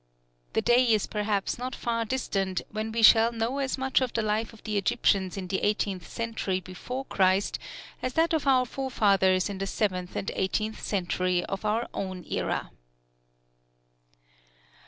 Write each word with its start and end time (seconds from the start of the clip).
The 0.53 0.63
day 0.63 0.83
is 0.83 1.05
perhaps 1.05 1.59
not 1.59 1.75
far 1.75 2.05
distant 2.05 2.63
when 2.71 2.91
we 2.91 3.03
shall 3.03 3.31
know 3.31 3.59
as 3.59 3.77
much 3.77 4.01
of 4.01 4.11
the 4.13 4.23
life 4.23 4.51
of 4.51 4.63
the 4.63 4.75
Egyptians 4.75 5.37
in 5.37 5.45
the 5.45 5.59
eighteenth 5.59 6.09
century 6.09 6.59
before 6.59 7.05
Christ 7.05 7.59
as 8.01 8.13
that 8.13 8.33
of 8.33 8.47
our 8.47 8.65
forefathers 8.65 9.47
in 9.47 9.59
the 9.59 9.67
seventeenth 9.67 10.15
and 10.15 10.31
eighteenth 10.33 10.81
centuries 10.81 11.45
of 11.49 11.65
our 11.65 11.87
own 11.93 12.25
era. 12.27 12.71